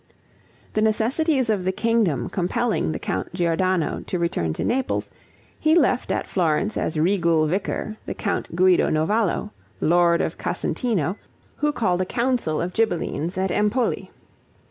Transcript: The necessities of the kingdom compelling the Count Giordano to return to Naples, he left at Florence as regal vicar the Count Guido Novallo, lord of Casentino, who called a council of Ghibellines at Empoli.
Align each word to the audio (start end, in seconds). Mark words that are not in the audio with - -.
The 0.73 0.81
necessities 0.81 1.47
of 1.51 1.63
the 1.63 1.71
kingdom 1.71 2.27
compelling 2.27 2.91
the 2.91 2.97
Count 2.97 3.31
Giordano 3.35 3.99
to 4.07 4.17
return 4.17 4.51
to 4.53 4.63
Naples, 4.63 5.11
he 5.59 5.75
left 5.75 6.11
at 6.11 6.25
Florence 6.27 6.75
as 6.75 6.97
regal 6.97 7.45
vicar 7.45 7.97
the 8.07 8.15
Count 8.15 8.55
Guido 8.55 8.89
Novallo, 8.89 9.51
lord 9.79 10.19
of 10.19 10.39
Casentino, 10.39 11.17
who 11.57 11.71
called 11.71 12.01
a 12.01 12.05
council 12.05 12.59
of 12.61 12.73
Ghibellines 12.73 13.37
at 13.37 13.51
Empoli. 13.51 14.09